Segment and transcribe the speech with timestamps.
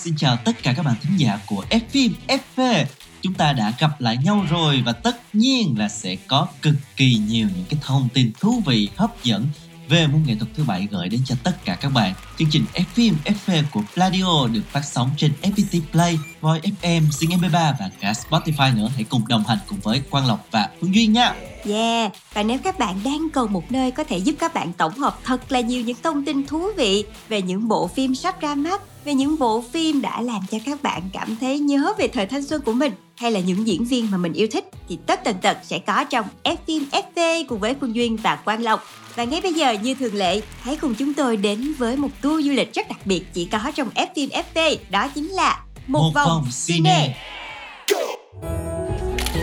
[0.00, 2.84] xin chào tất cả các bạn thính giả của F phim FV.
[3.22, 7.14] Chúng ta đã gặp lại nhau rồi và tất nhiên là sẽ có cực kỳ
[7.14, 9.46] nhiều những cái thông tin thú vị, hấp dẫn
[9.90, 12.14] về môn nghệ thuật thứ bảy gửi đến cho tất cả các bạn.
[12.38, 17.02] Chương trình F phim FV của Pladio được phát sóng trên FPT Play, Voi FM,
[17.10, 18.88] Zing MP3 và cả Spotify nữa.
[18.94, 21.34] Hãy cùng đồng hành cùng với Quang Lộc và Phương Duyên nha.
[21.68, 24.98] Yeah, và nếu các bạn đang cần một nơi có thể giúp các bạn tổng
[24.98, 28.54] hợp thật là nhiều những thông tin thú vị về những bộ phim sắp ra
[28.54, 32.26] mắt, về những bộ phim đã làm cho các bạn cảm thấy nhớ về thời
[32.26, 35.24] thanh xuân của mình hay là những diễn viên mà mình yêu thích thì tất
[35.24, 38.84] tần tật sẽ có trong F phim FV cùng với Phương Duyên và Quang Lộc.
[39.20, 42.46] Và ngay bây giờ như thường lệ, hãy cùng chúng tôi đến với một tour
[42.46, 46.12] du lịch rất đặc biệt chỉ có trong F phim FV, đó chính là một,
[46.14, 47.16] vòng, cine.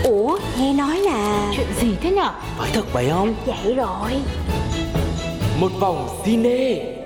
[0.04, 2.32] Ủa, nghe nói là Chuyện gì thế nhở?
[2.58, 3.34] Phải thật vậy không?
[3.46, 4.10] vậy rồi
[5.60, 6.97] Một vòng cine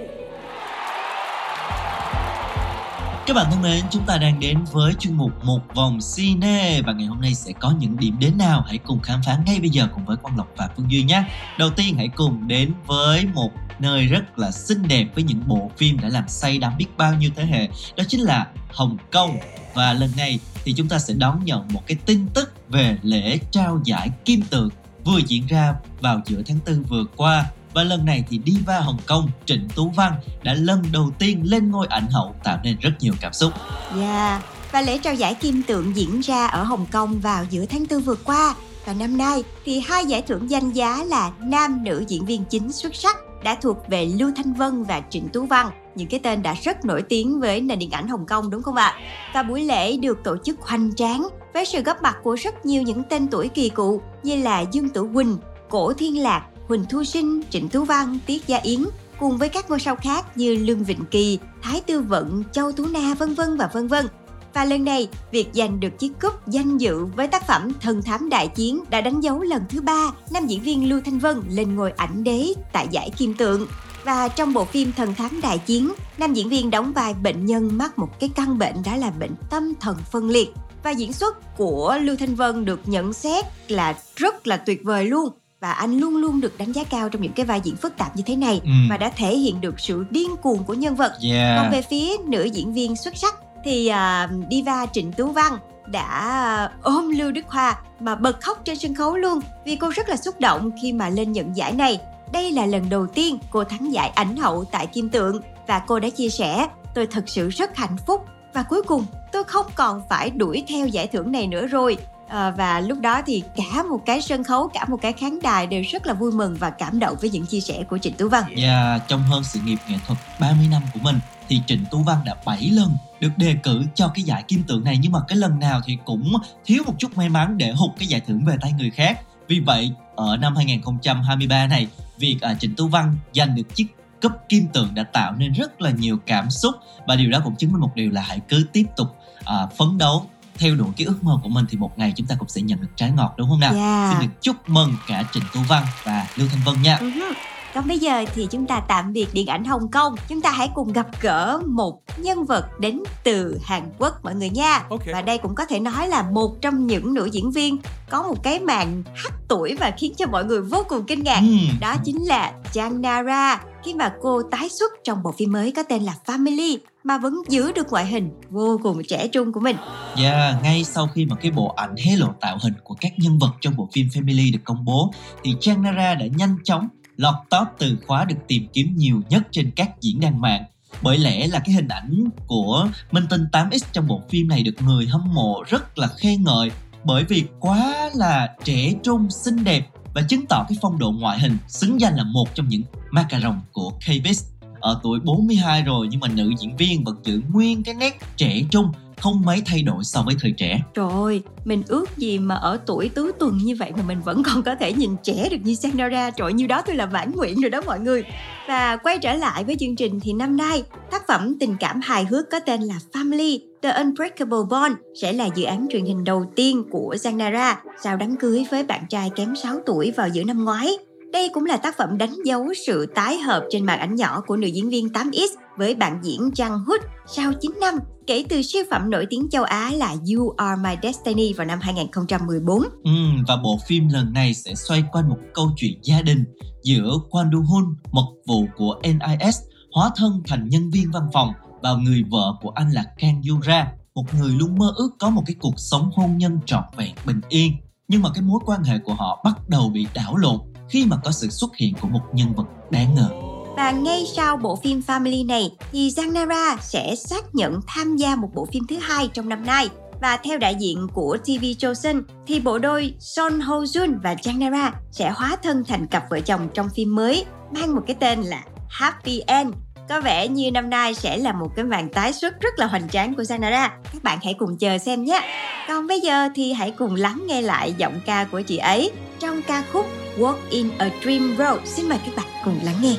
[3.26, 6.92] Các bạn thân mến, chúng ta đang đến với chuyên mục Một vòng cine và
[6.92, 9.70] ngày hôm nay sẽ có những điểm đến nào hãy cùng khám phá ngay bây
[9.70, 11.24] giờ cùng với Quang Lộc và Phương Duy nhé.
[11.58, 15.70] Đầu tiên hãy cùng đến với một nơi rất là xinh đẹp với những bộ
[15.76, 19.36] phim đã làm say đắm biết bao nhiêu thế hệ, đó chính là Hồng Kông.
[19.74, 23.38] Và lần này thì chúng ta sẽ đón nhận một cái tin tức về lễ
[23.50, 24.68] trao giải kim tượng
[25.04, 28.98] vừa diễn ra vào giữa tháng 4 vừa qua và lần này thì Diva Hồng
[29.06, 32.92] Kông Trịnh Tú Văn đã lần đầu tiên lên ngôi ảnh hậu tạo nên rất
[33.00, 33.52] nhiều cảm xúc.
[34.00, 34.42] Yeah.
[34.72, 38.00] Và lễ trao giải kim tượng diễn ra ở Hồng Kông vào giữa tháng 4
[38.00, 38.54] vừa qua.
[38.84, 42.72] Và năm nay thì hai giải thưởng danh giá là nam nữ diễn viên chính
[42.72, 45.70] xuất sắc đã thuộc về Lưu Thanh Vân và Trịnh Tú Văn.
[45.94, 48.74] Những cái tên đã rất nổi tiếng với nền điện ảnh Hồng Kông đúng không
[48.74, 48.94] ạ?
[49.34, 52.82] Và buổi lễ được tổ chức hoành tráng với sự góp mặt của rất nhiều
[52.82, 55.38] những tên tuổi kỳ cựu như là Dương Tử Quỳnh,
[55.70, 58.84] Cổ Thiên Lạc, Huỳnh Thu Sinh, Trịnh Tú Văn, Tiết Gia Yến
[59.18, 62.86] cùng với các ngôi sao khác như Lương Vịnh Kỳ, Thái Tư Vận, Châu Tú
[62.86, 64.06] Na vân vân và vân vân.
[64.54, 68.28] Và lần này, việc giành được chiếc cúp danh dự với tác phẩm Thần Thám
[68.28, 71.74] Đại Chiến đã đánh dấu lần thứ ba nam diễn viên Lưu Thanh Vân lên
[71.74, 73.66] ngôi ảnh đế tại giải Kim Tượng.
[74.04, 77.70] Và trong bộ phim Thần Thám Đại Chiến, nam diễn viên đóng vai bệnh nhân
[77.72, 80.48] mắc một cái căn bệnh đó là bệnh tâm thần phân liệt.
[80.82, 85.04] Và diễn xuất của Lưu Thanh Vân được nhận xét là rất là tuyệt vời
[85.04, 85.28] luôn
[85.62, 88.16] và anh luôn luôn được đánh giá cao trong những cái vai diễn phức tạp
[88.16, 88.70] như thế này Ừ.
[88.90, 91.58] và đã thể hiện được sự điên cuồng của nhân vật Yeah.
[91.62, 93.34] còn về phía nữ diễn viên xuất sắc
[93.64, 95.52] thì à, diva Trịnh Tú Văn
[95.86, 100.08] đã ôm Lưu Đức Hoa mà bật khóc trên sân khấu luôn vì cô rất
[100.08, 102.00] là xúc động khi mà lên nhận giải này.
[102.32, 106.00] Đây là lần đầu tiên cô thắng giải ảnh hậu tại Kim Tượng và cô
[106.00, 108.24] đã chia sẻ tôi thật sự rất hạnh phúc
[108.54, 111.96] và cuối cùng tôi không còn phải đuổi theo giải thưởng này nữa rồi.
[112.32, 115.66] À, và lúc đó thì cả một cái sân khấu, cả một cái khán đài
[115.66, 118.28] đều rất là vui mừng và cảm động với những chia sẻ của Trịnh Tú
[118.28, 118.44] Văn.
[118.56, 122.18] Và trong hơn sự nghiệp nghệ thuật 30 năm của mình thì Trịnh Tú Văn
[122.24, 125.38] đã 7 lần được đề cử cho cái giải kim tượng này nhưng mà cái
[125.38, 126.32] lần nào thì cũng
[126.64, 129.20] thiếu một chút may mắn để hụt cái giải thưởng về tay người khác.
[129.48, 131.88] Vì vậy ở năm 2023 này,
[132.18, 133.86] việc à, Trịnh Tú Văn giành được chiếc
[134.22, 136.74] cúp kim tượng đã tạo nên rất là nhiều cảm xúc
[137.06, 139.98] và điều đó cũng chứng minh một điều là hãy cứ tiếp tục à, phấn
[139.98, 140.26] đấu
[140.58, 142.80] theo đuổi cái ước mơ của mình thì một ngày chúng ta cũng sẽ nhận
[142.80, 143.74] được trái ngọt đúng không nào?
[143.74, 144.12] Yeah.
[144.12, 146.96] Xin được chúc mừng cả Trịnh Tú Văn và Lưu Thanh Vân nha.
[146.96, 147.32] Hứ.
[147.74, 150.14] Còn bây giờ thì chúng ta tạm biệt điện ảnh Hồng Kông.
[150.28, 154.50] Chúng ta hãy cùng gặp gỡ một nhân vật đến từ Hàn Quốc mọi người
[154.50, 154.78] nha.
[154.90, 155.02] Ok.
[155.12, 157.76] Và đây cũng có thể nói là một trong những nữ diễn viên
[158.10, 161.40] Có một cái màn hắt tuổi và khiến cho mọi người vô cùng kinh ngạc.
[161.40, 161.80] Ừm.
[161.80, 163.60] Đó chính là Jang Nara.
[163.84, 167.34] Khi mà cô tái xuất trong bộ phim mới có tên là Family Mà vẫn
[167.48, 169.76] giữ được ngoại hình vô cùng trẻ trung của mình.
[170.16, 173.38] Yeah, ngay sau khi mà cái bộ ảnh hé lộ tạo hình của các nhân
[173.38, 175.12] vật trong bộ phim Family được công bố
[175.44, 179.42] thì Trang Nara đã nhanh chóng lọt top từ khóa được tìm kiếm nhiều nhất
[179.50, 180.64] trên các diễn đàn mạng.
[181.02, 184.82] Bởi lẽ là cái hình ảnh của Minh Tinh 8X trong bộ phim này được
[184.86, 186.70] người hâm mộ rất là khen ngợi
[187.04, 191.38] bởi vì quá là trẻ trung, xinh đẹp và chứng tỏ cái phong độ ngoại
[191.38, 194.44] hình xứng danh là một trong những macaron của K-Biz.
[194.80, 198.62] Ở tuổi 42 rồi nhưng mà nữ diễn viên vẫn giữ nguyên cái nét trẻ
[198.70, 200.80] trung không mấy thay đổi so với thời trẻ.
[200.94, 204.42] Trời ơi, mình ước gì mà ở tuổi tứ tuần như vậy mà mình vẫn
[204.42, 206.30] còn có thể nhìn trẻ được như Sandra.
[206.30, 208.24] Trời như đó tôi là bản nguyện rồi đó mọi người.
[208.68, 212.24] Và quay trở lại với chương trình thì năm nay, tác phẩm tình cảm hài
[212.24, 216.44] hước có tên là Family The Unbreakable Bond sẽ là dự án truyền hình đầu
[216.56, 220.64] tiên của Sandra sau đám cưới với bạn trai kém 6 tuổi vào giữa năm
[220.64, 220.96] ngoái.
[221.32, 224.56] Đây cũng là tác phẩm đánh dấu sự tái hợp trên màn ảnh nhỏ của
[224.56, 227.94] nữ diễn viên 8X với bạn diễn Jang Hood sau 9 năm
[228.26, 231.78] kể từ siêu phẩm nổi tiếng châu Á là You Are My Destiny vào năm
[231.82, 232.82] 2014.
[233.04, 233.10] Ừ,
[233.48, 236.44] và bộ phim lần này sẽ xoay quanh một câu chuyện gia đình
[236.82, 239.58] giữa Kwon Do Hoon, mật vụ của NIS,
[239.92, 241.52] hóa thân thành nhân viên văn phòng
[241.82, 245.42] và người vợ của anh là Kang Yura, một người luôn mơ ước có một
[245.46, 247.72] cái cuộc sống hôn nhân trọn vẹn bình yên.
[248.08, 251.16] Nhưng mà cái mối quan hệ của họ bắt đầu bị đảo lộn khi mà
[251.24, 253.51] có sự xuất hiện của một nhân vật đáng ngờ.
[253.76, 258.36] Và ngay sau bộ phim Family này, thì Giang Nara sẽ xác nhận tham gia
[258.36, 259.88] một bộ phim thứ hai trong năm nay.
[260.20, 264.58] Và theo đại diện của TV Chosen, thì bộ đôi Son Ho Jun và Zhang
[264.58, 268.42] Nara sẽ hóa thân thành cặp vợ chồng trong phim mới, mang một cái tên
[268.42, 269.74] là Happy End.
[270.08, 273.08] Có vẻ như năm nay sẽ là một cái màn tái xuất rất là hoành
[273.08, 273.88] tráng của Sanara.
[274.12, 275.40] Các bạn hãy cùng chờ xem nhé.
[275.88, 279.62] Còn bây giờ thì hãy cùng lắng nghe lại giọng ca của chị ấy trong
[279.62, 280.06] ca khúc
[280.38, 281.80] Walk in a Dream Road.
[281.84, 283.16] Xin mời các bạn cùng lắng nghe.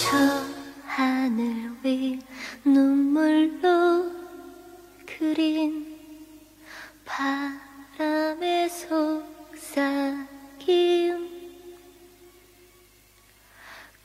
[0.00, 0.16] 저
[0.86, 2.18] 하늘 위
[2.64, 4.10] 눈물로
[5.04, 6.00] 그린
[7.04, 10.00] 바람의 속삭임.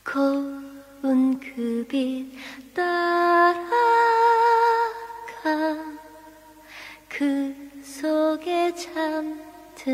[0.03, 2.29] 고운 그 빛
[2.73, 3.63] 따라가
[7.07, 9.85] 그 속에 잠든다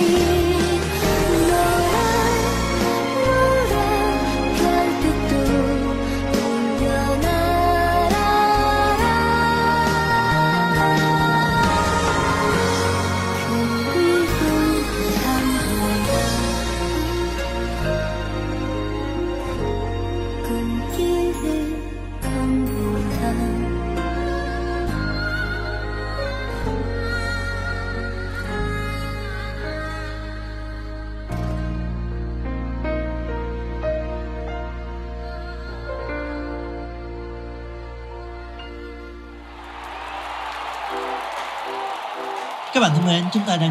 [0.00, 0.29] free.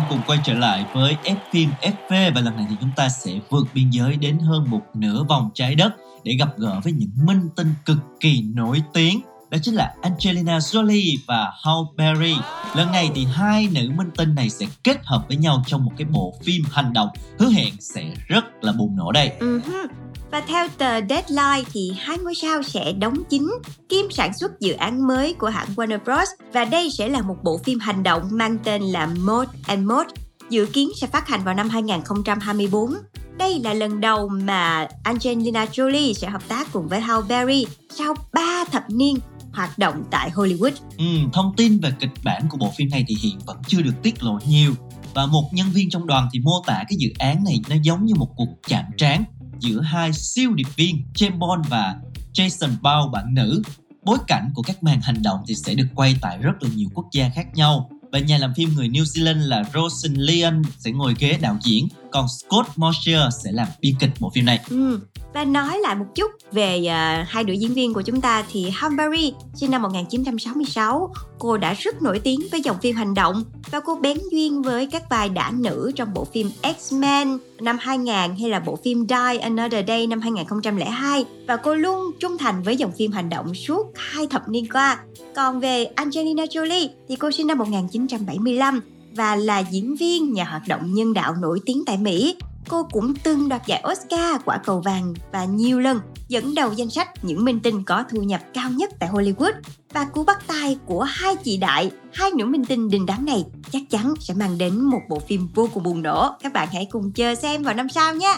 [0.10, 3.32] Cùng quay trở lại với F phim FV và lần này thì chúng ta sẽ
[3.50, 7.12] vượt biên giới đến hơn một nửa vòng trái đất để gặp gỡ với những
[7.16, 12.36] minh tinh cực kỳ nổi tiếng đó chính là Angelina Jolie và Halle Berry.
[12.76, 15.92] Lần này thì hai nữ minh tinh này sẽ kết hợp với nhau trong một
[15.98, 19.32] cái bộ phim hành động hứa hẹn sẽ rất là bùng nổ đây.
[19.40, 19.88] Uh-huh.
[20.32, 23.52] Và theo tờ Deadline thì hai ngôi sao sẽ đóng chính
[23.90, 26.30] kiêm sản xuất dự án mới của hãng Warner Bros.
[26.54, 30.10] Và đây sẽ là một bộ phim hành động mang tên là Mode and Mode,
[30.50, 32.94] dự kiến sẽ phát hành vào năm 2024.
[33.38, 37.66] Đây là lần đầu mà Angelina Jolie sẽ hợp tác cùng với Halle Berry
[37.98, 39.16] sau 3 thập niên
[39.54, 40.72] hoạt động tại Hollywood.
[40.98, 43.94] Ừ, thông tin về kịch bản của bộ phim này thì hiện vẫn chưa được
[44.04, 44.74] tiết lộ nhiều
[45.14, 48.06] và một nhân viên trong đoàn thì mô tả cái dự án này nó giống
[48.06, 49.24] như một cuộc chạm trán
[49.60, 51.96] giữa hai siêu điệp viên James Bond và
[52.34, 53.62] Jason Bourne bản nữ.
[54.04, 56.90] Bối cảnh của các màn hành động thì sẽ được quay tại rất là nhiều
[56.94, 60.92] quốc gia khác nhau và nhà làm phim người New Zealand là Rosen Leon sẽ
[60.92, 64.60] ngồi ghế đạo diễn, còn Scott Mosier sẽ làm biên kịch bộ phim này.
[64.70, 65.00] Ừ.
[65.34, 68.72] Và nói lại một chút về uh, hai nữ diễn viên của chúng ta thì
[68.82, 73.80] Humphrey sinh năm 1966, cô đã rất nổi tiếng với dòng phim hành động và
[73.80, 78.50] cô bén duyên với các vai đã nữ trong bộ phim X-Men năm 2000 hay
[78.50, 82.92] là bộ phim Die Another Day năm 2002 và cô luôn trung thành với dòng
[82.98, 85.00] phim hành động suốt hai thập niên qua.
[85.36, 88.82] Còn về Angelina Jolie thì cô sinh năm 1975
[89.20, 92.36] và là diễn viên nhà hoạt động nhân đạo nổi tiếng tại Mỹ.
[92.68, 96.90] Cô cũng từng đoạt giải Oscar quả cầu vàng và nhiều lần dẫn đầu danh
[96.90, 99.52] sách những minh tinh có thu nhập cao nhất tại Hollywood.
[99.94, 103.44] Và cú bắt tay của hai chị đại, hai nữ minh tinh đình đám này
[103.72, 106.32] chắc chắn sẽ mang đến một bộ phim vô cùng bùng nổ.
[106.44, 108.36] Các bạn hãy cùng chờ xem vào năm sau nhé.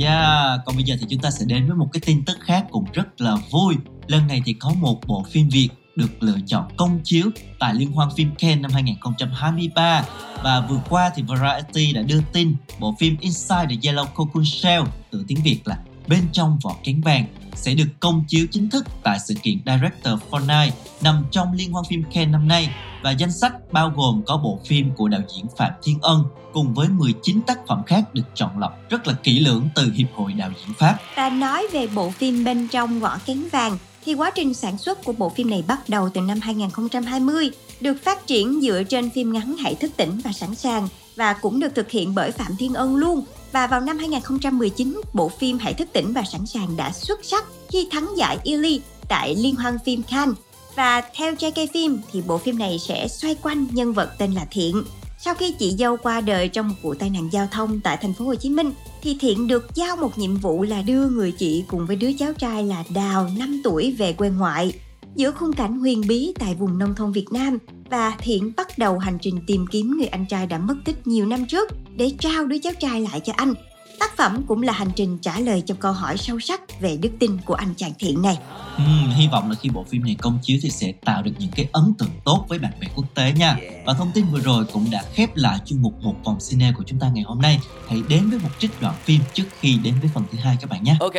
[0.00, 2.66] Yeah, còn bây giờ thì chúng ta sẽ đến với một cái tin tức khác
[2.70, 3.74] cũng rất là vui.
[4.06, 7.92] Lần này thì có một bộ phim Việt được lựa chọn công chiếu tại Liên
[7.92, 10.04] hoan phim Cannes năm 2023
[10.42, 14.84] và vừa qua thì Variety đã đưa tin bộ phim Inside the Yellow Cocoon Shell,
[15.10, 18.86] từ tiếng Việt là Bên trong vỏ kén vàng, sẽ được công chiếu chính thức
[19.02, 22.70] tại sự kiện Director for Night nằm trong Liên hoan phim Cannes năm nay.
[23.02, 26.74] Và danh sách bao gồm có bộ phim của đạo diễn Phạm Thiên Ân cùng
[26.74, 30.32] với 19 tác phẩm khác được chọn lọc rất là kỹ lưỡng từ Hiệp hội
[30.32, 30.98] Đạo diễn Pháp.
[31.16, 35.04] Và nói về bộ phim Bên trong vỏ kén vàng thì quá trình sản xuất
[35.04, 39.32] của bộ phim này bắt đầu từ năm 2020, được phát triển dựa trên phim
[39.32, 42.74] ngắn Hãy thức tỉnh và sẵn sàng và cũng được thực hiện bởi Phạm Thiên
[42.74, 43.24] Ân luôn.
[43.52, 47.44] Và vào năm 2019, bộ phim Hãy thức tỉnh và sẵn sàng đã xuất sắc
[47.68, 50.36] khi thắng giải Illy tại Liên hoan phim Cannes.
[50.74, 54.46] Và theo JK Phim thì bộ phim này sẽ xoay quanh nhân vật tên là
[54.50, 54.82] Thiện.
[55.24, 58.12] Sau khi chị dâu qua đời trong một vụ tai nạn giao thông tại thành
[58.12, 61.64] phố Hồ Chí Minh, thì Thiện được giao một nhiệm vụ là đưa người chị
[61.68, 64.72] cùng với đứa cháu trai là Đào 5 tuổi về quê ngoại.
[65.16, 67.58] Giữa khung cảnh huyền bí tại vùng nông thôn Việt Nam
[67.90, 71.26] và Thiện bắt đầu hành trình tìm kiếm người anh trai đã mất tích nhiều
[71.26, 73.54] năm trước để trao đứa cháu trai lại cho anh.
[73.98, 77.10] Tác phẩm cũng là hành trình trả lời cho câu hỏi sâu sắc về đức
[77.18, 78.38] tin của anh chàng Thiện này.
[78.76, 81.50] Ừm, hy vọng là khi bộ phim này công chiếu thì sẽ tạo được những
[81.50, 83.56] cái ấn tượng tốt với bạn bè quốc tế nha.
[83.86, 86.84] Và thông tin vừa rồi cũng đã khép lại chuyên mục một vòng cine của
[86.86, 87.58] chúng ta ngày hôm nay.
[87.88, 90.70] Hãy đến với một trích đoạn phim trước khi đến với phần thứ hai các
[90.70, 90.96] bạn nhé.
[91.00, 91.14] Ok.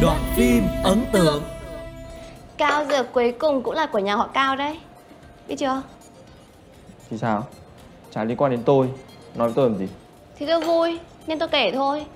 [0.00, 1.42] Đoạn phim ấn tượng
[2.56, 4.78] Cao dược cuối cùng cũng là của nhà họ Cao đấy
[5.48, 5.82] Biết chưa?
[7.10, 7.46] Thì sao?
[8.10, 8.88] Chả liên quan đến tôi
[9.34, 9.88] Nói với tôi làm gì?
[10.38, 12.06] Thì tôi vui nên tôi kể thôi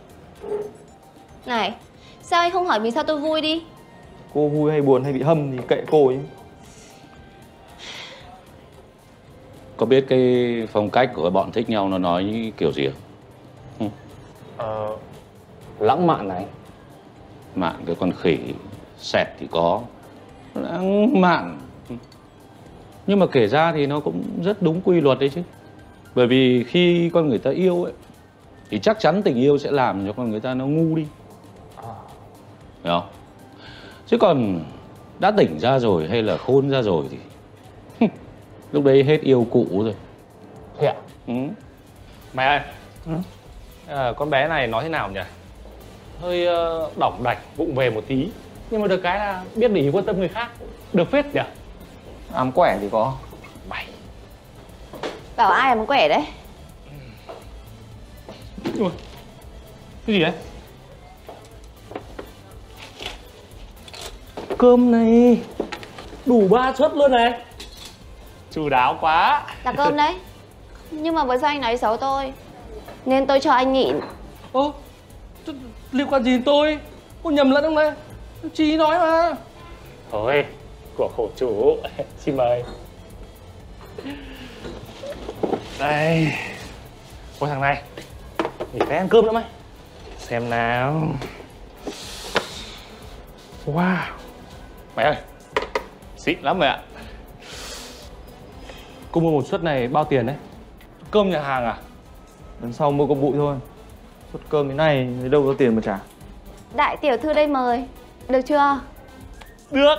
[1.46, 1.74] Này
[2.22, 3.62] Sao anh không hỏi vì sao tôi vui đi
[4.34, 6.18] Cô vui hay buồn hay bị hâm thì kệ cô ấy
[9.76, 12.88] Có biết cái phong cách của bọn thích nhau nó nói kiểu gì
[13.78, 13.90] không?
[14.56, 14.96] Ờ...
[15.78, 16.46] Lãng mạn này
[17.54, 18.38] Mạn cái con khỉ,
[18.98, 19.82] sẹt thì có
[20.62, 21.58] Lãng mạn.
[23.06, 25.42] Nhưng mà kể ra thì nó cũng rất đúng quy luật đấy chứ.
[26.14, 27.92] Bởi vì khi con người ta yêu ấy
[28.70, 31.06] Thì chắc chắn tình yêu sẽ làm cho con người ta nó ngu đi.
[32.84, 33.08] Hiểu không?
[34.06, 34.60] Chứ còn
[35.18, 37.18] đã tỉnh ra rồi hay là khôn ra rồi thì
[38.72, 39.94] Lúc đấy hết yêu cũ rồi.
[40.78, 40.94] Thế ạ?
[41.26, 41.34] ừ.
[42.34, 42.60] Mày ơi.
[43.86, 45.20] À, Con bé này nói thế nào nhỉ?
[46.20, 48.28] Hơi uh, đỏng đạch vụng về một tí
[48.70, 50.48] Nhưng mà được cái là biết để ý quan tâm người khác.
[50.92, 51.40] Được phết nhỉ?
[52.32, 53.14] Ám quẻ thì có.
[53.68, 53.86] Mày.
[55.36, 56.24] Bảo ai làm quẻ đấy?
[58.78, 58.90] Ui,
[60.06, 60.32] Cái gì đấy?
[64.58, 65.40] Cơm này
[66.26, 67.32] Đủ ba suất luôn này.
[68.50, 69.46] Chu đáo quá.
[69.64, 70.14] Là cơm đấy.
[70.90, 72.32] Nhưng mà vừa sao anh nói xấu tôi?
[73.06, 74.00] Nên tôi cho anh nhịn.
[74.52, 74.74] Ơ Ô,
[75.92, 76.78] liên quan gì đến tôi?
[77.22, 77.92] Cô nhầm lẫn không đấy?
[78.54, 79.36] Chị nói mà.
[80.10, 80.44] Thôi,
[80.96, 81.76] của khổ chủ.
[82.18, 82.62] Xin mời.
[85.78, 86.32] Đây.
[87.38, 87.82] Ôi thằng này,
[88.72, 89.44] nghỉ phải ăn cơm nữa mày.
[90.18, 91.02] Xem nào.
[93.66, 93.96] Wow.
[94.96, 95.16] Mày ơi,
[96.16, 96.82] xịn lắm mày ạ.
[99.12, 100.36] Cô mua một suất này bao tiền đấy?
[101.10, 101.76] Cơm nhà hàng à?
[102.62, 103.56] Lần sau mua công bụi thôi
[104.32, 105.98] Suất cơm thế này thì đâu có tiền mà trả
[106.76, 107.84] Đại tiểu thư đây mời
[108.28, 108.80] Được chưa?
[109.70, 109.96] Được,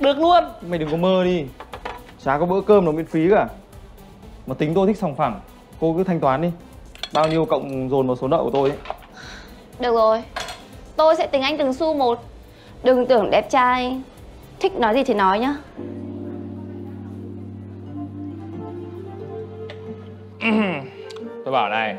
[0.00, 0.44] được luôn.
[0.68, 1.44] Mày đừng có mơ đi.
[2.24, 3.48] Chả có bữa cơm nào miễn phí cả.
[4.46, 5.40] Mà tính tôi thích sòng phẳng
[5.80, 6.50] Cô cứ thanh toán đi.
[7.12, 8.78] Bao nhiêu cộng dồn vào số nợ của tôi ấy.
[9.80, 10.22] Được rồi.
[10.96, 12.24] Tôi sẽ tính anh từng xu một.
[12.82, 14.00] Đừng tưởng đẹp trai.
[14.60, 15.54] Thích nói gì thì nói nhá.
[21.44, 21.96] Tôi bảo này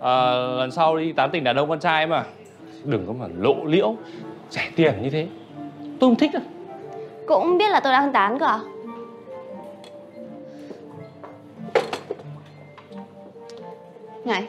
[0.00, 2.24] à, Lần sau đi tán tỉnh đàn ông con trai mà.
[2.84, 3.96] Đừng có mà lộ liễu
[4.50, 5.26] Rẻ tiền như thế.
[6.00, 6.42] Tôi không thích đâu.
[7.26, 8.60] Cũng biết là tôi đang tán cơ à?
[14.24, 14.48] Này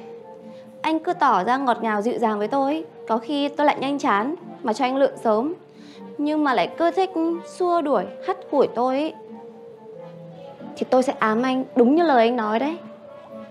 [0.82, 4.00] Anh cứ tỏ ra ngọt ngào dịu dàng với tôi Có khi tôi lại nhanh
[4.00, 5.54] chán Mà cho anh lượng sớm.
[6.18, 7.10] Nhưng mà lại cứ thích
[7.46, 9.14] xua đuổi Hắt củi tôi ấy.
[10.76, 12.78] Thì tôi sẽ ám anh đúng như lời anh nói đấy.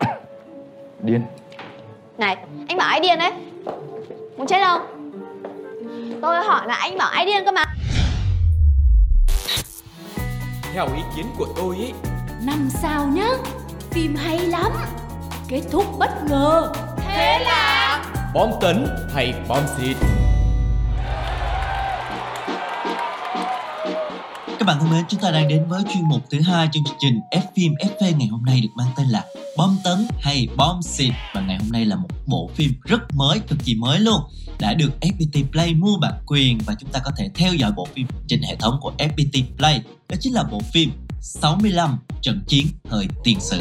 [1.02, 1.22] Điên.
[2.18, 2.36] Này
[2.68, 3.32] anh bảo ai điên đấy?
[4.36, 4.95] Muốn chết không
[6.22, 7.64] Tôi hỏi là anh bảo ai điên cơ mà.
[10.72, 11.92] Theo ý kiến của tôi ấy
[12.42, 13.28] Năm sao nhá
[13.90, 14.72] Phim hay lắm
[15.48, 16.72] Kết thúc bất ngờ.
[16.98, 18.04] Thế là?
[18.34, 19.96] Bom tấn hay bom xịt?
[24.58, 26.96] Các bạn thân mến, chúng ta đang đến với chuyên mục thứ hai trong chương
[26.98, 29.24] trình F phim FV ngày hôm nay được mang tên là
[29.56, 33.38] Bom tấn hay bom xịt và ngày hôm nay là một bộ phim rất mới,
[33.48, 34.20] cực kỳ mới luôn
[34.58, 37.88] đã được FPT Play mua bản quyền và chúng ta có thể theo dõi bộ
[37.94, 39.82] phim trên hệ thống của FPT Play.
[40.08, 40.90] Đó chính là bộ phim
[41.20, 43.60] 65 trận chiến thời tiền sử.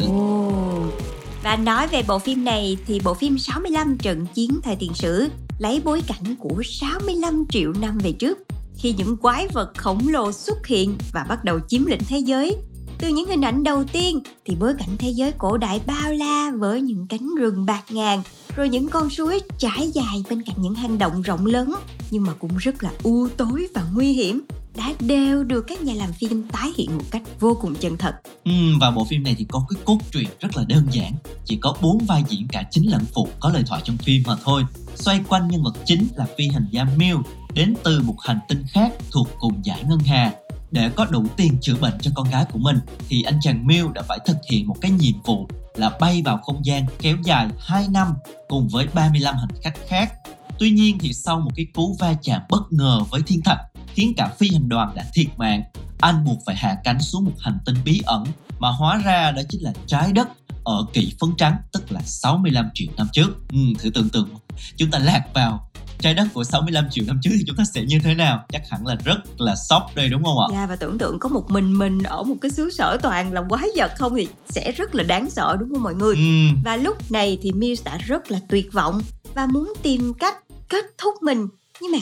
[1.42, 5.28] Và nói về bộ phim này thì bộ phim 65 trận chiến thời tiền sử
[5.58, 8.38] lấy bối cảnh của 65 triệu năm về trước
[8.78, 12.56] khi những quái vật khổng lồ xuất hiện và bắt đầu chiếm lĩnh thế giới.
[12.98, 16.52] Từ những hình ảnh đầu tiên thì bối cảnh thế giới cổ đại bao la
[16.58, 18.22] với những cánh rừng bạc ngàn,
[18.56, 21.74] rồi những con suối trải dài bên cạnh những hang động rộng lớn
[22.10, 24.42] nhưng mà cũng rất là u tối và nguy hiểm
[24.76, 28.14] đã đều được các nhà làm phim tái hiện một cách vô cùng chân thật.
[28.44, 31.12] Ừ, và bộ phim này thì có cái cốt truyện rất là đơn giản
[31.44, 34.36] Chỉ có bốn vai diễn cả chính lẫn phụ có lời thoại trong phim mà
[34.44, 37.22] thôi Xoay quanh nhân vật chính là phi hành gia Miu
[37.54, 40.32] Đến từ một hành tinh khác thuộc cùng giải ngân hà
[40.76, 43.86] để có đủ tiền chữa bệnh cho con gái của mình Thì anh chàng Mill
[43.94, 47.48] đã phải thực hiện một cái nhiệm vụ Là bay vào không gian kéo dài
[47.58, 48.14] 2 năm
[48.48, 50.12] Cùng với 35 hành khách khác.
[50.58, 53.58] Tuy nhiên thì sau một cái cú va chạm bất ngờ với thiên thạch
[53.94, 55.62] khiến cả phi hành đoàn đã thiệt mạng.
[56.00, 58.24] Anh buộc phải hạ cánh xuống một hành tinh bí ẩn
[58.58, 60.28] mà hóa ra đó chính là trái đất
[60.64, 63.48] ở kỷ phấn trắng tức là 65 triệu năm trước.
[63.52, 64.28] Ừ, thử tưởng tượng
[64.76, 65.65] chúng ta lạc vào
[65.98, 68.62] trái đất của 65 triệu năm trước thì chúng ta sẽ như thế nào chắc
[68.70, 71.50] hẳn là rất là sốc đây đúng không ạ Dạ và tưởng tượng có một
[71.50, 74.94] mình mình ở một cái xứ sở toàn là quái vật không thì sẽ rất
[74.94, 76.14] là đáng sợ đúng không mọi người?
[76.14, 76.22] ừ,
[76.64, 79.02] Và lúc này thì Mills đã rất là tuyệt vọng
[79.34, 80.34] và muốn tìm cách
[80.68, 81.48] kết thúc mình.
[81.80, 81.98] Nhưng mà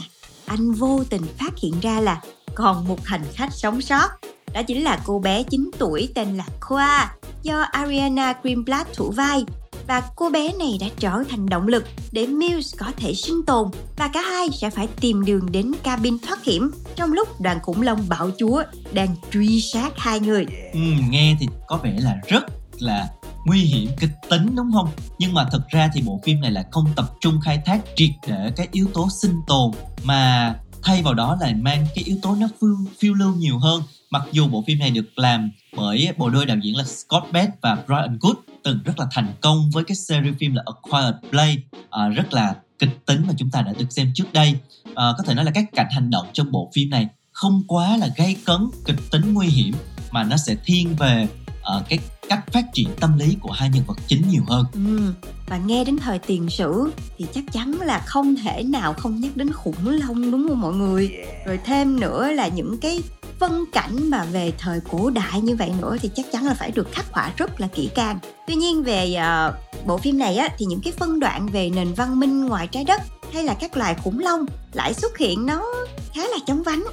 [0.47, 2.21] anh vô tình phát hiện ra là
[2.55, 4.09] còn một hành khách sống sót.
[4.55, 9.45] Đó chính là cô bé 9 tuổi tên là Khoa do Ariana Greenblatt thủ vai.
[9.87, 13.71] Và cô bé này đã trở thành động lực để Mills có thể sinh tồn.
[13.97, 17.83] Và cả hai sẽ phải tìm đường đến cabin thoát hiểm trong lúc đoàn khủng
[17.83, 20.47] long bạo chúa đang truy sát hai người.
[20.73, 22.45] ừ, nghe thì có vẻ là rất
[22.79, 23.09] là
[23.47, 24.89] nguy hiểm kịch tính đúng không?
[25.19, 28.11] Nhưng mà thực ra thì bộ phim này là không tập trung khai thác triệt
[28.27, 29.71] để cái yếu tố sinh tồn
[30.05, 33.83] mà thay vào đó là mang cái yếu tố nó phiêu, phiêu lưu nhiều hơn
[34.15, 37.53] mặc dù bộ phim này được làm bởi bộ đôi đạo diễn là Scott Beck
[37.61, 41.15] và Brian Good từng rất là thành công với cái series phim là A Quiet
[41.31, 44.55] Place à, rất là kịch tính mà chúng ta đã được xem trước đây.
[44.95, 47.97] À, có thể nói là các cảnh hành động trong bộ phim này không quá
[47.97, 49.75] là gây cấn kịch tính nguy hiểm
[50.11, 51.27] mà nó sẽ thiên về
[51.63, 51.99] ờ, cái
[52.29, 54.67] cách phát triển tâm lý của hai nhân vật chính nhiều hơn.
[54.73, 55.15] Ừ,
[55.47, 59.37] và nghe đến thời tiền sử thì chắc chắn là không thể nào không nhắc
[59.37, 61.11] đến khủng long đúng không mọi người?
[61.47, 63.01] Rồi thêm nữa là những cái
[63.49, 66.71] phân cảnh mà về thời cổ đại như vậy nữa thì chắc chắn là phải
[66.71, 68.19] được khắc họa rất là kỹ càng.
[68.47, 69.55] Tuy nhiên về uh,
[69.87, 72.85] bộ phim này á thì những cái phân đoạn về nền văn minh ngoài trái
[72.85, 73.03] đất
[73.33, 75.67] hay là các loài khủng long lại xuất hiện nó
[76.15, 76.85] khá là chóng vánh.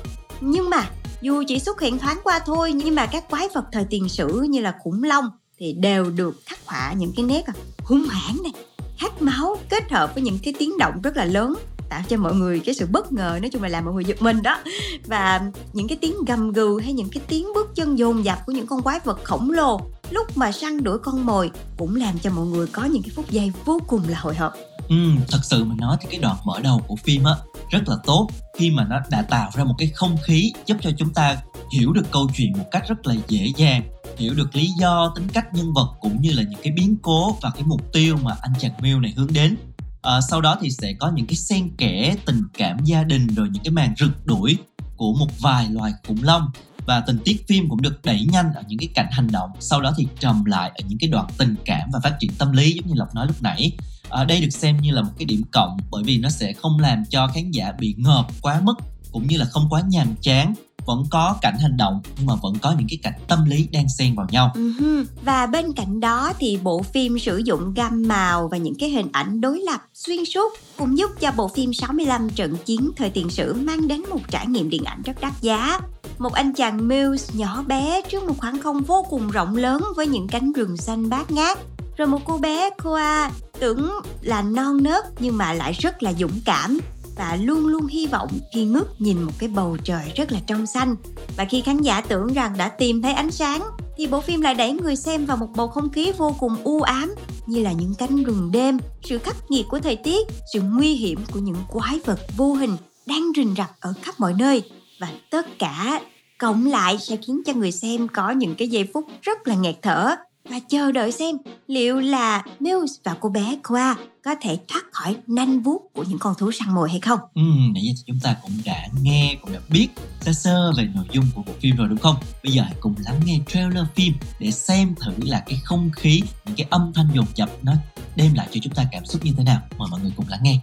[0.42, 0.90] Nhưng mà
[1.22, 4.42] dù chỉ xuất hiện thoáng qua thôi nhưng mà các quái vật thời tiền sử
[4.42, 5.26] như là khủng long
[5.60, 8.54] thì đều được khắc họa những cái nét à, hung hãn này
[8.98, 11.54] khát máu kết hợp với những cái tiếng động rất là lớn
[11.92, 14.22] tạo cho mọi người cái sự bất ngờ nói chung là làm mọi người giật
[14.22, 14.60] mình đó.
[15.06, 15.42] Và
[15.74, 18.68] những cái tiếng gầm gừ hay những cái tiếng bước chân dồn dập của những
[18.68, 22.46] con quái vật khổng lồ lúc mà săn đuổi con mồi cũng làm cho mọi
[22.46, 24.54] người có những cái phút giây vô cùng là hồi hộp.
[24.90, 24.96] Ừ,
[25.32, 27.34] thật sự mà nói thì cái đoạn mở đầu của phim á
[27.70, 28.28] rất là tốt
[28.58, 31.38] khi mà nó đã tạo ra một cái không khí giúp cho chúng ta
[31.74, 33.84] hiểu được câu chuyện một cách rất là dễ dàng
[34.18, 37.38] hiểu được lý do tính cách nhân vật cũng như là những cái biến cố
[37.42, 39.56] và cái mục tiêu mà anh chàng Miu này hướng đến
[40.02, 43.50] à, sau đó thì sẽ có những cái xen kẽ tình cảm gia đình rồi
[43.52, 44.58] những cái màn rượt đuổi
[44.96, 46.50] của một vài loài khủng long.
[46.86, 49.82] Và tình tiết phim cũng được đẩy nhanh ở những cái cảnh hành động sau
[49.82, 52.74] đó thì trầm lại ở những cái đoạn tình cảm và phát triển tâm lý
[52.74, 53.72] giống như lộc nói lúc nãy.
[54.10, 56.80] Ở đây được xem như là một cái điểm cộng bởi vì nó sẽ không
[56.80, 58.74] làm cho khán giả bị ngợp quá mức
[59.12, 60.54] cũng như là không quá nhàm chán
[60.86, 63.86] vẫn có cảnh hành động, nhưng mà vẫn có những cái cảnh tâm lý đang
[63.98, 64.52] xen vào nhau.
[64.56, 65.06] Uh-huh.
[65.24, 69.08] và bên cạnh đó thì bộ phim sử dụng gam màu và những cái hình
[69.12, 73.30] ảnh đối lập, xuyên suốt cũng giúp cho bộ phim 65 trận chiến thời tiền
[73.30, 75.80] sử mang đến một trải nghiệm điện ảnh rất đắt giá.
[76.18, 80.08] Một anh chàng Mills nhỏ bé trước một khoảng không vô cùng rộng lớn với
[80.08, 81.58] những cánh rừng xanh bát ngát.
[81.98, 83.92] Rồi một cô bé Koa tưởng
[84.22, 86.80] là non nớt nhưng mà lại rất là dũng cảm
[87.22, 90.66] và luôn luôn hy vọng khi ngước nhìn một cái bầu trời rất là trong
[90.66, 90.96] xanh.
[91.38, 93.62] Và khi khán giả tưởng rằng đã tìm thấy ánh sáng,
[93.98, 96.82] thì bộ phim lại đẩy người xem vào một bầu không khí vô cùng u
[96.82, 100.94] ám, như là những cánh rừng đêm, sự khắc nghiệt của thời tiết, sự nguy
[100.94, 104.64] hiểm của những quái vật vô hình đang rình rập ở khắp mọi nơi.
[105.00, 106.02] Và tất cả
[106.38, 109.76] cộng lại sẽ khiến cho người xem có những cái giây phút rất là nghẹt
[109.82, 110.16] thở
[110.52, 111.36] và chờ đợi xem
[111.68, 116.20] liệu là Mills và cô bé Qua có thể thoát khỏi nanh vuốt của những
[116.20, 117.20] con thú săn mồi hay không.
[117.36, 117.42] Ừ,
[117.74, 119.88] nãy giờ thì chúng ta cũng đã nghe, cũng đã biết
[120.22, 122.16] sơ sơ về nội dung của bộ phim rồi đúng không?
[122.44, 126.22] Bây giờ hãy cùng lắng nghe trailer phim để xem thử là cái không khí,
[126.46, 127.74] những cái âm thanh dồn dập nó
[128.16, 129.62] đem lại cho chúng ta cảm xúc như thế nào.
[129.78, 130.60] Mời mọi người cùng lắng nghe.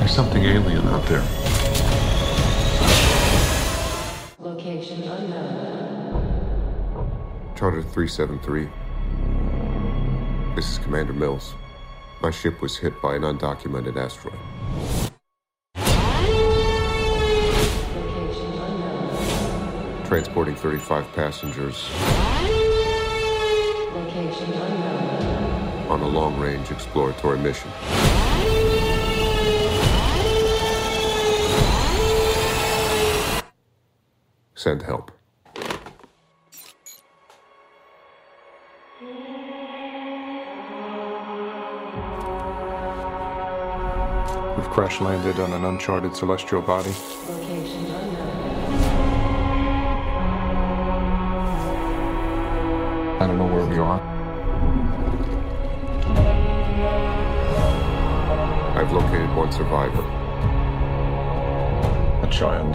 [0.00, 1.22] There's something alien out there.
[4.38, 5.59] Location unknown.
[7.60, 8.70] Charter 373.
[10.54, 11.52] This is Commander Mills.
[12.22, 14.38] My ship was hit by an undocumented asteroid.
[20.06, 21.90] Transporting 35 passengers
[25.90, 27.70] on a long range exploratory mission.
[34.54, 35.19] Send help.
[44.70, 46.94] Crash landed on an uncharted celestial body.
[47.28, 48.80] Location unknown.
[53.20, 54.00] I don't know where we are.
[58.76, 60.02] I've located one survivor.
[62.22, 62.74] A child.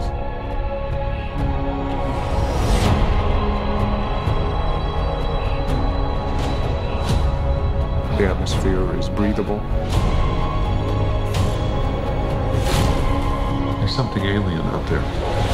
[8.18, 9.60] The atmosphere is breathable.
[13.86, 15.45] There's something alien out there.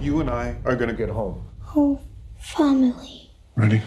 [0.00, 1.42] You and I are gonna get home.
[1.74, 1.98] Oh,
[2.38, 3.30] family.
[3.56, 3.80] Ready?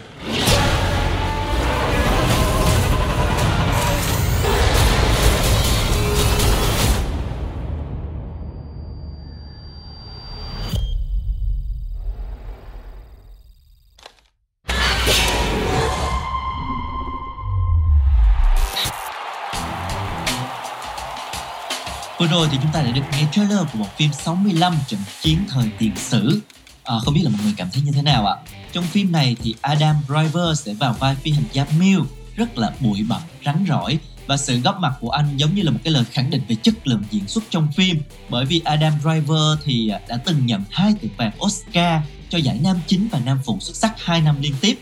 [22.38, 25.70] Rồi thì chúng ta đã được nghe trailer của một phim 65 trận chiến thời
[25.78, 26.40] tiền sử.
[26.84, 28.36] À, không biết là mọi người cảm thấy như thế nào ạ?
[28.72, 32.00] Trong phim này thì Adam Driver sẽ vào vai phi hành gia Mill
[32.36, 35.70] rất là bụi bặm, rắn rỏi và sự góp mặt của anh giống như là
[35.70, 38.92] một cái lời khẳng định về chất lượng diễn xuất trong phim bởi vì Adam
[39.02, 43.20] Driver thì à, đã từng nhận hai tượng vàng Oscar cho giải nam chính và
[43.24, 44.78] nam phụ xuất sắc hai năm liên tiếp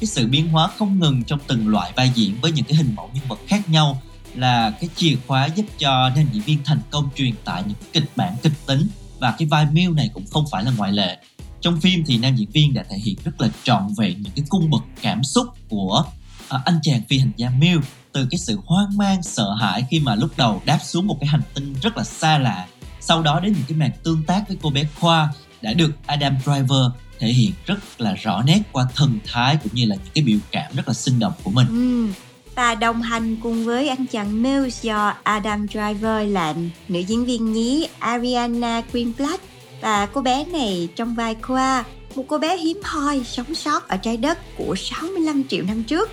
[0.00, 2.94] cái sự biến hóa không ngừng trong từng loại vai diễn với những cái hình
[2.96, 4.02] mẫu nhân vật khác nhau
[4.34, 8.10] là cái chìa khóa giúp cho nam diễn viên thành công truyền tải những kịch
[8.16, 8.88] bản kịch tính
[9.18, 11.18] và cái vai Mill này cũng không phải là ngoại lệ.
[11.60, 14.44] Trong phim thì nam diễn viên đã thể hiện rất là trọn vẹn những cái
[14.48, 16.04] cung bậc cảm xúc của
[16.48, 17.78] à, anh chàng phi hành gia Mill
[18.12, 21.28] từ cái sự hoang mang sợ hãi khi mà lúc đầu đáp xuống một cái
[21.28, 22.66] hành tinh rất là xa lạ
[23.00, 26.36] sau đó đến những cái màn tương tác với cô bé Khoa đã được Adam
[26.44, 26.82] Driver
[27.18, 30.38] thể hiện rất là rõ nét qua thần thái cũng như là những cái biểu
[30.50, 31.66] cảm rất là sinh động của mình.
[31.66, 32.12] Ừ.
[32.54, 37.52] Và đồng hành cùng với anh chàng Mills do Adam Driver làm nữ diễn viên
[37.52, 39.42] nhí Ariana Greenblatt
[39.80, 41.84] và cô bé này trong vai Qua,
[42.14, 46.10] một cô bé hiếm hoi sống sót ở trái đất của 65 triệu năm trước.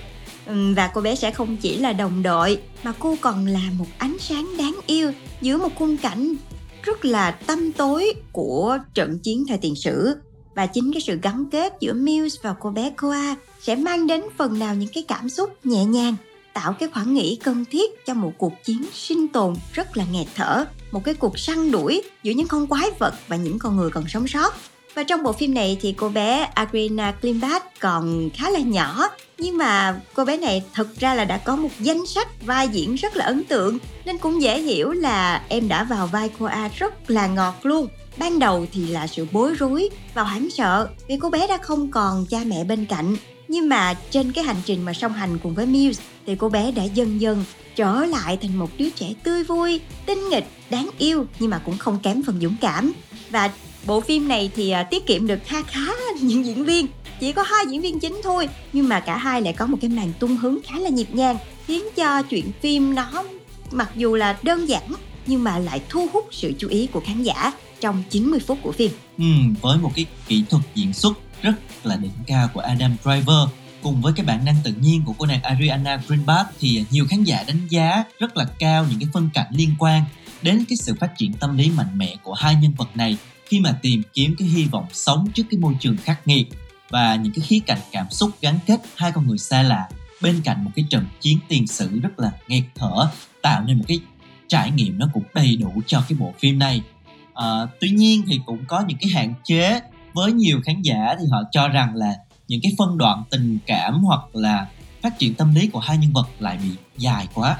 [0.76, 4.17] Và cô bé sẽ không chỉ là đồng đội mà cô còn là một ánh
[4.19, 6.36] sáng đáng yêu giữa một khung cảnh
[6.84, 10.15] rất là tâm tối của trận chiến thời tiền sử
[10.58, 14.22] và chính cái sự gắn kết giữa Mills và cô bé Koa sẽ mang đến
[14.38, 16.15] phần nào những cái cảm xúc nhẹ nhàng,
[16.54, 20.28] tạo cái khoảng nghỉ cần thiết cho một cuộc chiến sinh tồn rất là nghẹt
[20.36, 23.89] thở, một cái cuộc săn đuổi giữa những con quái vật và những con người
[23.89, 24.54] còn sống sót.
[24.96, 29.58] Và trong bộ phim này thì cô bé Agrina Klimbat còn khá là nhỏ, nhưng
[29.58, 33.15] mà cô bé này thực ra là đã có một danh sách vai diễn rất
[33.15, 37.12] là ấn tượng, nên cũng dễ hiểu là em đã vào vai cô A rất
[37.12, 37.88] là ngọt luôn
[38.20, 41.92] ban đầu thì là sự bối rối và hoảng sợ vì cô bé đã không
[41.92, 43.16] còn cha mẹ bên cạnh
[43.48, 46.72] nhưng mà trên cái hành trình mà song hành cùng với Muse thì cô bé
[46.72, 47.44] đã dần dần
[47.76, 51.78] trở lại thành một đứa trẻ tươi vui, tinh nghịch, đáng yêu nhưng mà cũng
[51.78, 52.94] không kém phần dũng cảm.
[53.30, 53.52] Và
[53.86, 55.88] bộ phim này thì à, tiết kiệm được kha khá
[56.22, 56.88] những diễn viên,
[57.20, 59.90] chỉ có hai diễn viên chính thôi nhưng mà cả hai lại có một cái
[59.90, 63.24] màn tung hứng khá là nhịp nhàng khiến cho chuyện phim nó
[63.72, 64.94] mặc dù là đơn giản
[65.28, 68.72] nhưng mà lại thu hút sự chú ý của khán giả trong 90 phút của
[68.72, 68.92] phim.
[69.18, 69.26] Ừ,
[69.62, 73.50] với một cái kỹ thuật diễn xuất rất là đỉnh cao của Adam Driver
[73.84, 77.24] cùng với cái bản năng tự nhiên của cô nàng Ariana Greenblatt thì nhiều khán
[77.24, 80.04] giả đánh giá rất là cao những cái phân cảnh liên quan
[80.42, 83.60] đến cái sự phát triển tâm lý mạnh mẽ của hai nhân vật này khi
[83.60, 86.48] mà tìm kiếm cái hy vọng sống trước cái môi trường khắc nghiệt
[86.90, 89.90] và những cái khía cạnh cảm xúc gắn kết hai con người xa lạ
[90.22, 93.10] bên cạnh một cái trận chiến tiền sử rất là nghẹt thở
[93.42, 94.00] tạo nên một cái
[94.48, 96.82] trải nghiệm nó cũng đầy đủ cho cái bộ phim này.
[97.34, 97.46] À,
[97.82, 99.80] tuy nhiên thì cũng có những cái hạn chế.
[100.14, 102.16] Với nhiều khán giả thì họ cho rằng là
[102.48, 104.68] những cái phân đoạn tình cảm hoặc là
[105.02, 107.58] phát triển tâm lý của hai nhân vật lại bị dài quá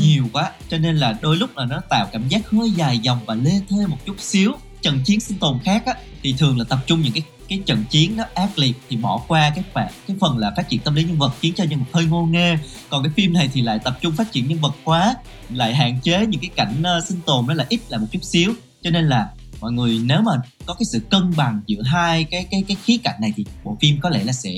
[0.00, 0.50] nhiều quá.
[0.68, 3.60] Cho nên là đôi lúc là nó tạo cảm giác hơi dài dòng và lê
[3.68, 4.52] thê một chút xíu
[4.84, 7.84] trận chiến sinh tồn khác á thì thường là tập trung những cái cái trận
[7.90, 10.94] chiến nó ác liệt thì bỏ qua cái phần cái phần là phát triển tâm
[10.94, 12.58] lý nhân vật khiến cho nhân vật hơi ngô nghê
[12.90, 15.14] còn cái phim này thì lại tập trung phát triển nhân vật quá
[15.50, 18.24] lại hạn chế những cái cảnh uh, sinh tồn nó là ít là một chút
[18.24, 19.28] xíu cho nên là
[19.60, 20.32] mọi người nếu mà
[20.66, 23.76] có cái sự cân bằng giữa hai cái cái cái khía cạnh này thì bộ
[23.80, 24.54] phim có lẽ là sẽ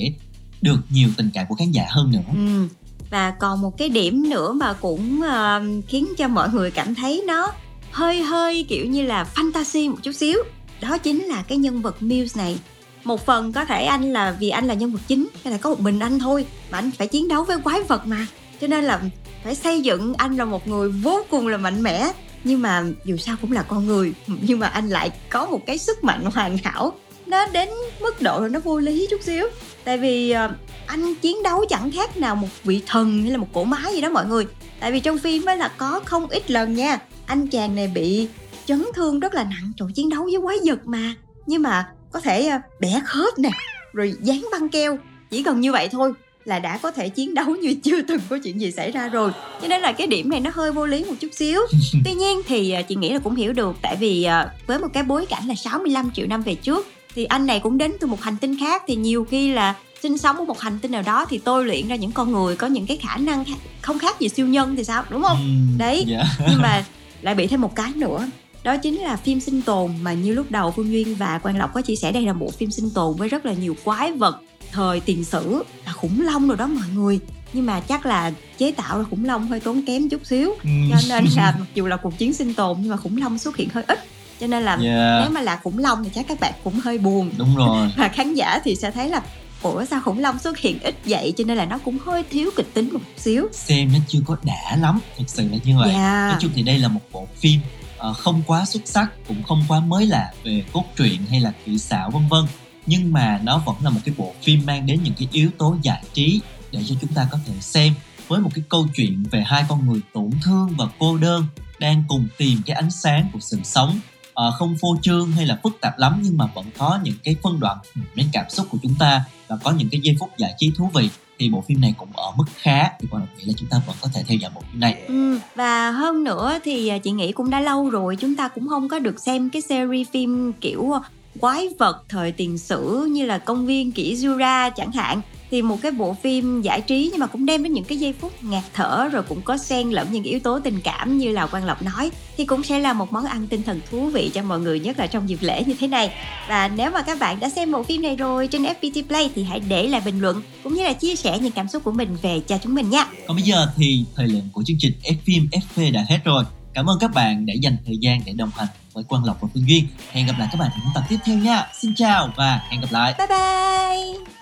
[0.61, 2.67] được nhiều tình cảm của khán giả hơn nữa Ừ.
[3.09, 7.23] Và còn một cái điểm nữa mà cũng uh, khiến cho mọi người cảm thấy
[7.27, 7.51] nó
[7.91, 10.39] hơi hơi kiểu như là fantasy một chút xíu.
[10.81, 12.59] Đó chính là cái nhân vật Muse này.
[13.03, 15.69] Một phần có thể anh là, vì anh là nhân vật chính hay là có
[15.69, 18.27] một mình anh thôi, mà anh phải chiến đấu với quái vật mà.
[18.61, 19.01] Cho nên là
[19.43, 22.11] phải xây dựng anh là một người vô cùng là mạnh mẽ.
[22.43, 25.77] Nhưng mà dù sao cũng là con người, nhưng mà anh lại có một cái
[25.77, 26.93] sức mạnh hoàn hảo.
[27.25, 27.69] Nó đến
[28.01, 29.47] mức độ là nó vô lý chút xíu.
[29.83, 30.51] Tại vì ờ,
[30.87, 34.01] anh chiến đấu chẳng khác nào một vị thần hay là một cỗ máy gì
[34.01, 34.47] đó mọi người.
[34.79, 38.27] Tại vì trong phim ấy là có không ít lần nha anh chàng này bị
[38.65, 41.15] chấn thương rất là nặng chỗ chiến đấu với quái vật mà.
[41.45, 43.49] Nhưng mà có thể ờ, bẻ khớp nè
[43.93, 44.97] rồi dán băng keo.
[45.29, 46.13] Chỉ cần như vậy thôi
[46.45, 49.31] là đã có thể chiến đấu như chưa từng có chuyện gì xảy ra rồi.
[49.61, 51.61] Cho nên là cái điểm này nó hơi vô lý một chút xíu.
[52.05, 54.87] Tuy nhiên thì ờ, chị nghĩ là cũng hiểu được tại vì ờ, với một
[54.93, 58.07] cái bối cảnh là 65 triệu năm về trước thì anh này cũng đến từ
[58.07, 58.83] một hành tinh khác.
[58.87, 61.87] Thì nhiều khi là sinh sống ở một hành tinh nào đó thì tôi luyện
[61.87, 63.43] ra những con người có những cái khả năng
[63.81, 65.37] không khác gì siêu nhân thì sao đúng không?
[65.37, 66.23] Ừm, đấy dạ.
[66.49, 66.85] nhưng mà
[67.21, 68.27] lại bị thêm một cái nữa.
[68.63, 71.73] Đó chính là phim sinh tồn mà như lúc đầu phương duyên và quang lộc
[71.73, 74.41] có chia sẻ đây là bộ phim sinh tồn với rất là nhiều quái vật
[74.71, 77.19] thời tiền sử là khủng long rồi đó mọi người.
[77.53, 80.49] Nhưng mà chắc là chế tạo ra khủng long hơi tốn kém chút xíu.
[80.63, 80.89] Ừm.
[80.91, 83.57] cho nên là mặc dù là cuộc chiến sinh tồn nhưng mà khủng long xuất
[83.57, 83.99] hiện hơi ít
[84.41, 85.21] cho nên là Yeah.
[85.21, 87.31] nếu mà là khủng long thì chắc các bạn cũng hơi buồn.
[87.37, 87.91] Đúng rồi.
[87.97, 89.21] Và khán giả thì sẽ thấy là
[89.61, 91.33] ủa sao khủng long xuất hiện ít vậy?
[91.37, 93.47] Cho nên là nó cũng hơi thiếu kịch tính một xíu.
[93.51, 95.89] Xem nó chưa có đã lắm thực sự là như vậy.
[95.93, 96.27] Dạ.
[96.29, 97.59] nói chung thì đây là một bộ phim
[97.97, 101.51] ờ, không quá xuất sắc cũng không quá mới lạ về cốt truyện hay là
[101.65, 102.45] kỹ xảo vân vân.
[102.85, 105.77] Nhưng mà nó vẫn là một cái bộ phim mang đến những cái yếu tố
[105.81, 107.93] giải trí để cho chúng ta có thể xem
[108.27, 111.45] với một cái câu chuyện về hai con người tổn thương và cô đơn
[111.79, 113.99] đang cùng tìm cái ánh sáng của sự sống
[114.47, 117.35] uh, không phô trương hay là phức tạp lắm nhưng mà vẫn có những cái
[117.43, 117.77] phân đoạn
[118.15, 120.89] đến cảm xúc của chúng ta và có những cái giây phút giải trí thú
[120.93, 122.89] vị thì bộ phim này cũng ở mức khá.
[122.99, 125.01] Thì quan nghĩ là chúng ta vẫn có thể theo dõi bộ phim này.
[125.07, 128.67] Ừ, và hơn nữa thì à, chị nghĩ cũng đã lâu rồi chúng ta cũng
[128.67, 130.91] không có được xem cái series phim kiểu
[131.39, 135.21] quái vật thời tiền sử như là công viên kỷ Jura chẳng hạn
[135.51, 138.13] thì một cái bộ phim giải trí nhưng mà cũng đem đến những cái giây
[138.13, 141.45] phút ngạt thở rồi cũng có xen lẫn những yếu tố tình cảm như là
[141.45, 144.43] Quang Lộc nói thì cũng sẽ là một món ăn tinh thần thú vị cho
[144.43, 146.11] mọi người nhất là trong dịp lễ như thế này.
[146.47, 149.43] Và nếu mà các bạn đã xem bộ phim này rồi trên FPT Play thì
[149.43, 152.17] hãy để lại bình luận cũng như là chia sẻ những cảm xúc của mình
[152.21, 153.07] về cho chúng mình nha.
[153.27, 156.43] Còn bây giờ thì thời lượng của chương trình F phim FV đã hết rồi.
[156.73, 159.47] Cảm ơn các bạn đã dành thời gian để đồng hành với Quang Lộc và
[159.53, 159.87] Phương Duyên.
[160.11, 161.67] Hẹn gặp lại các bạn những tập tiếp theo nha.
[161.81, 163.13] Xin chào và hẹn gặp lại.
[163.17, 164.36] Bye bye